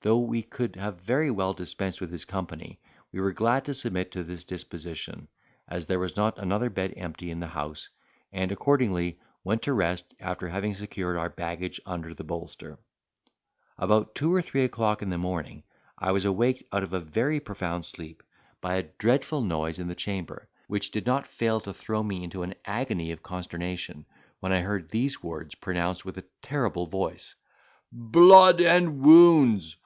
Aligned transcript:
Though 0.00 0.18
we 0.18 0.42
could 0.42 0.76
have 0.76 0.98
very 1.00 1.30
well 1.30 1.54
dispensed 1.54 1.98
with 2.02 2.10
his 2.12 2.26
company, 2.26 2.78
we 3.10 3.22
were 3.22 3.32
glad 3.32 3.64
to 3.64 3.72
submit 3.72 4.12
to 4.12 4.22
this 4.22 4.44
disposition, 4.44 5.28
as 5.66 5.86
there 5.86 5.98
was 5.98 6.14
not 6.14 6.38
another 6.38 6.68
bed 6.68 6.92
empty 6.98 7.30
in 7.30 7.40
the 7.40 7.46
house; 7.46 7.88
and 8.30 8.52
accordingly 8.52 9.18
went 9.44 9.62
to 9.62 9.72
rest, 9.72 10.14
after 10.20 10.46
having 10.46 10.74
secured 10.74 11.16
our 11.16 11.30
baggage 11.30 11.80
under 11.86 12.12
the 12.12 12.22
bolster. 12.22 12.78
About 13.78 14.14
two 14.14 14.34
or 14.34 14.42
three 14.42 14.64
o'clock 14.64 15.00
in 15.00 15.08
the 15.08 15.16
morning 15.16 15.62
I 15.96 16.12
was 16.12 16.26
awaked 16.26 16.64
out 16.70 16.82
of 16.82 16.92
a 16.92 17.00
very 17.00 17.40
profound 17.40 17.86
sleep 17.86 18.22
by 18.60 18.74
a 18.74 18.90
dreadful 18.98 19.40
noise 19.40 19.78
in 19.78 19.88
the 19.88 19.94
chamber, 19.94 20.50
which 20.66 20.90
did 20.90 21.06
not 21.06 21.26
fail 21.26 21.60
to 21.62 21.72
throw 21.72 22.02
me 22.02 22.22
into 22.22 22.42
an 22.42 22.56
agony 22.66 23.10
of 23.12 23.22
consternation, 23.22 24.04
when 24.40 24.52
I 24.52 24.60
heard 24.60 24.90
these 24.90 25.22
words 25.22 25.54
pronounced 25.54 26.04
with 26.04 26.18
a 26.18 26.26
terrible 26.42 26.84
voice: 26.84 27.36
"Blood 27.90 28.60
and 28.60 29.00
wounds! 29.00 29.76